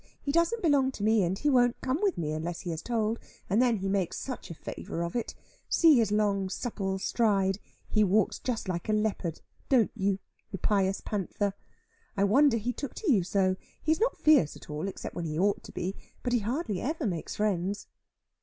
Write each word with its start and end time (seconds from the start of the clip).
He 0.19 0.31
doesn't 0.31 0.63
belong 0.63 0.91
to 0.93 1.03
me, 1.03 1.21
and 1.21 1.37
he 1.37 1.47
won't 1.47 1.79
come 1.81 1.99
with 2.01 2.17
me 2.17 2.31
unless 2.31 2.61
he 2.61 2.71
is 2.73 2.81
told, 2.81 3.19
and 3.47 3.61
then 3.61 3.75
he 3.77 3.87
makes 3.87 4.17
such 4.17 4.49
a 4.49 4.55
favour 4.55 5.03
of 5.03 5.15
it. 5.15 5.35
See 5.69 5.95
his 5.99 6.11
long 6.11 6.49
supple 6.49 6.97
stride. 6.97 7.59
He 7.87 8.03
walks 8.03 8.39
just 8.39 8.67
like 8.67 8.89
a 8.89 8.93
leopard 8.93 9.41
don't 9.69 9.91
you, 9.93 10.17
you 10.49 10.57
pious 10.57 11.01
panther? 11.01 11.53
I 12.17 12.23
wonder 12.23 12.57
he 12.57 12.73
took 12.73 12.95
to 12.95 13.11
you 13.11 13.21
so. 13.23 13.57
He 13.79 13.91
is 13.91 13.99
not 13.99 14.17
fierce 14.17 14.55
at 14.55 14.71
all, 14.71 14.87
except 14.87 15.13
when 15.13 15.25
he 15.25 15.37
ought 15.37 15.61
to 15.65 15.71
be; 15.71 15.95
but 16.23 16.33
he 16.33 16.39
hardly 16.39 16.81
ever 16.81 17.05
makes 17.05 17.35
friends." 17.35 17.85